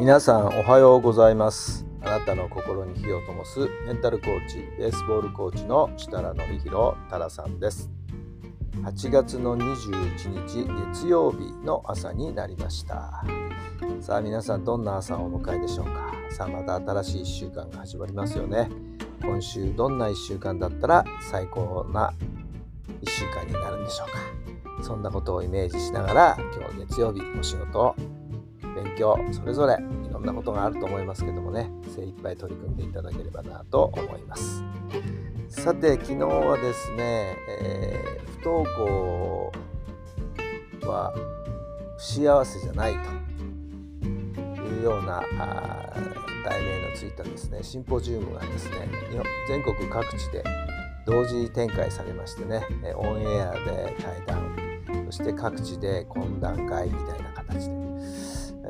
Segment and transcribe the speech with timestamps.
[0.00, 1.84] 皆さんおはようございます。
[2.00, 7.90] あなたの心に火を灯すメンタルコーチベースボールコーチの設楽範弘太良さんです。
[8.82, 13.22] 8月の21日月曜日の朝になりました。
[14.00, 16.14] さあ皆さんどんな朝をお迎えでしょうか。
[16.30, 18.70] さあまた新しい1週間が始まりますよね。
[19.20, 22.14] 今週どんな1週間だったら最高な
[23.02, 24.82] 1週間になるんでしょうか。
[24.82, 27.94] そんなことをイメージしながら今日月曜日お仕事
[28.74, 34.62] 勉強それぞれいろんなことがあると思いますけどもね精一杯取り組んでいただければなと思います。
[35.48, 39.52] さて昨日はですね、えー不登校
[40.86, 41.12] は
[41.98, 42.94] 不幸せじゃない
[44.02, 44.06] と
[44.62, 45.22] いうような
[46.44, 48.88] 題名のついたですねシンポジウムがですね
[49.46, 50.42] 全国各地で
[51.06, 52.62] 同時展開されましてね
[52.96, 54.56] オンエアで対談
[55.06, 57.89] そして各地で懇談会みたいな形で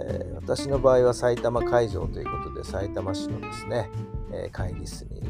[0.03, 3.91] え私の場合は埼玉会場ということで埼玉市のですね、
[4.33, 5.23] え会議室に、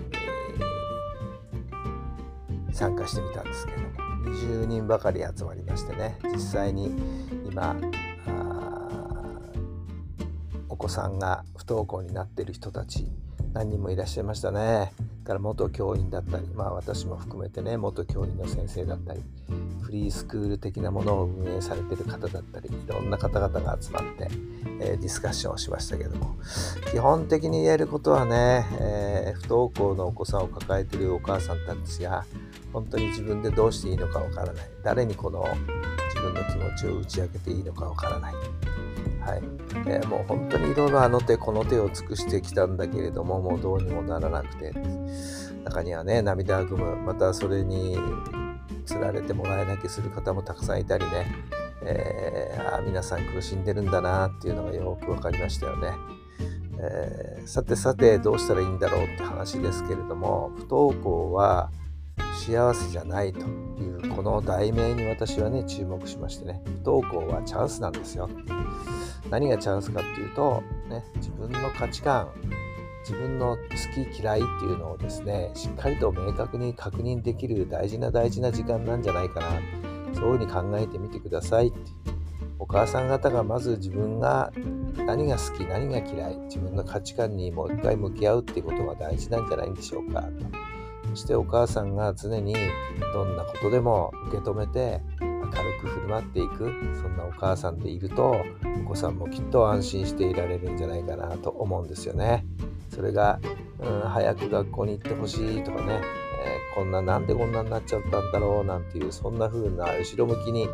[2.71, 3.91] え参加してみたんですけれども
[4.37, 6.95] 20人ばかり集まりましてね実際に
[7.51, 7.77] 今
[10.69, 13.09] お子さんが不登校になっている人たち
[13.53, 14.93] 何人もいらっしゃいましたね。
[15.31, 19.23] から元教員だったりまあ私も含めてね元教員の先生だったり
[19.81, 24.29] フリースクール的なものを運営されてる方だったりいろんな方々が集まって、
[24.81, 26.37] えーディスカッションをしましたけども。
[26.91, 32.25] 基本的に言えることはね、えー不登校のお子さんを抱えてるお母さんたちが
[32.73, 34.65] 本当に自分でどうしていいのかわからない。
[34.83, 35.47] 誰にこの
[36.09, 38.35] 自分の気持ちを打ち明けていいのかわからない。
[39.31, 39.43] はい
[39.87, 44.73] えーもう本当にいろいろあの手この手を尽くしてきたんだけれどももうどうにもならなくて
[45.65, 47.97] 中にはね涙ぐむまたそれに
[48.85, 51.27] つられてもらえ泣きする方もたくさんいたりね、
[51.85, 55.93] えーあ皆さん苦しんでるんだなっていうのがよく分かりましたよね。
[56.79, 61.71] えーさてさてどうしたらいいんだろうって話ですけれども不登校は
[62.47, 68.29] 幸せじゃないというこの題名に私はね注目しましてね不登校はチャンスなんですよ
[69.29, 72.31] 何がチャンスかっていうと、ね、自分の価値観
[73.01, 79.61] 自分の好き嫌いっていうのをですねしっかりと明確に確認できる大事な大事な時間なんじゃないかな。
[80.15, 81.79] そういうふうに考えてみてくださいって
[82.59, 84.53] お母さん方がまず自分が
[85.07, 90.23] 何が好き何が嫌い自分の価値観にもう一回向き合うっていうことが大事なんじゃないんでしょうか。
[90.23, 90.29] と
[91.11, 92.55] そしてお母さんが常に
[93.15, 95.03] どんなことでも受け止めて
[95.55, 98.45] 明るく振る舞っていくそんなお母さんでいると
[98.85, 102.45] お子さんもきっと安心していられるんじゃないかなと思うんですよね。
[102.95, 103.41] それが、
[103.79, 106.01] うん、早く学校に行ってほしいとかね、
[106.45, 110.69] えーこんななんでこんなになっちゃったんだろうなんていうそんな風な後ろ向きに、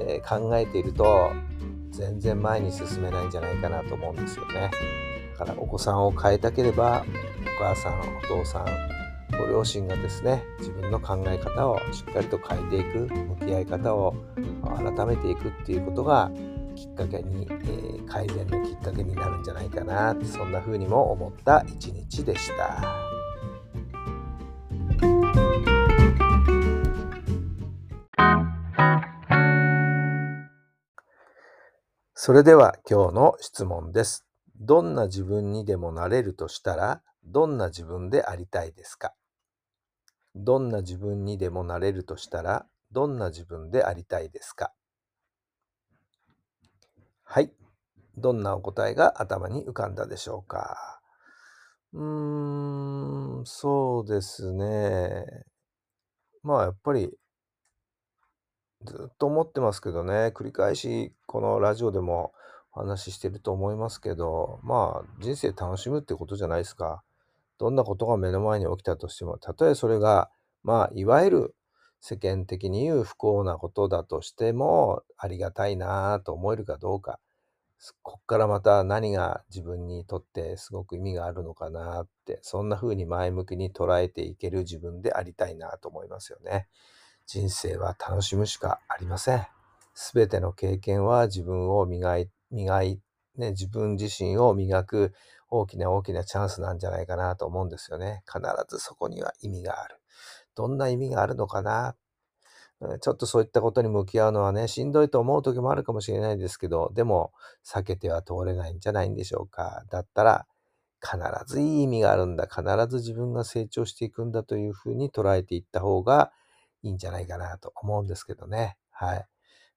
[0.00, 1.32] えー考えていると
[1.90, 4.70] 全然前に進めないんじゃないかなと思うんですよね。
[5.38, 7.04] だからお子さんを変えたければ
[7.58, 8.93] お母さんお父さん
[9.38, 13.08] ご両親がですね自分の考え方をしっかりと変えていく
[13.40, 14.14] 向き合い方を
[14.62, 16.30] 改めていくっていうことが
[16.74, 22.80] きっかけに、えー改善のきっかけになるんじゃないかなそんな風にも思った一日でした。
[32.14, 34.24] それでは今日の質問です。
[34.58, 39.12] どんな自分にでもなれるとしたら、どんな自分でありたいですか？
[40.34, 44.72] どんな自分にでもなれるとしたら、どんな自分でありたいですか？
[47.22, 47.52] はい。
[48.16, 51.00] どんなお答えが頭に浮かんだでしょうか？
[51.92, 55.24] うーん、そうですね。
[56.42, 57.10] まあやっぱり
[58.84, 62.32] ずっと思ってますけどね、繰り返しこのラジオでも
[62.72, 67.02] お話ししてると思いますけど、まあ人生楽しむってことじゃないですか。
[67.58, 70.30] どんなことが目の前に起きたとしても、たとえそれが、
[70.62, 71.56] まあいわゆる
[72.00, 77.20] 世間的に言う不幸なことだとしても、ありがたいなぁと思えるかどうか、
[78.02, 86.68] こっからまた何が自分にとってすごく意味があるのかなって、そんな風に前向きに捉えていける自分でありたいなと思いますよね。
[87.26, 89.46] 人生は楽しむしかありません。
[89.94, 93.00] すべての経験は自分を磨い磨い
[93.36, 95.12] ね、自分自身を磨く
[95.56, 98.22] 大きな大きなチャンスなんじゃないかなと思うんですよね。
[98.26, 100.00] 必ずそこには意味がある。
[100.56, 101.96] どんな意味があるのかな？
[103.00, 107.32] ちょっとそういったことに向き合うのはね、しんどいと思う時もあるかもしれないですけど、でも
[107.64, 109.84] 避けては通れないんじゃないんでしょうか。
[109.90, 110.46] だったら、
[111.00, 112.46] 必ずいい意味があるんだ。
[112.46, 116.32] 必ず自分が成長していくんだというふうに捉えていった方が
[116.82, 118.76] いいんじゃないかなと思うんですけどね。
[118.90, 119.26] はい。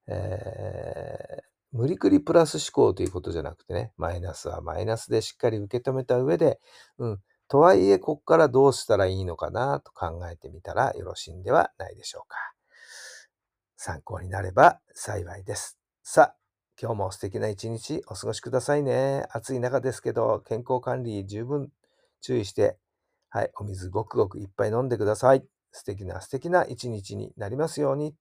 [0.08, 6.60] えー、無理くりプラス思考ということじゃなくてね、マイナスはマイナスでしっかり受け止めた上で、
[6.98, 12.38] うん、とはいえ、ここからどうしたらいいのかなと考えてみたらよろしいんではないでしょうか。
[13.76, 15.78] 参考になれば幸いです。
[16.04, 16.36] さあ、
[16.82, 19.26] 今日も素敵な一日お過ごしくださいね。
[19.32, 21.72] 暑い中ですけど、健康管理十分
[22.22, 22.78] 注意して、
[23.30, 25.46] はい、お水ごくごくいっぱい飲んでください。
[25.72, 28.16] 素敵な素敵な一日になりますように。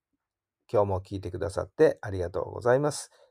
[0.70, 3.10] 今日も聞いてくださってありがとうございます。